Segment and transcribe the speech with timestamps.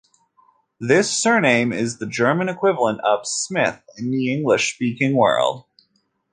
[0.79, 5.65] This surname is the German equivalent of "Smith" in the English-speaking world.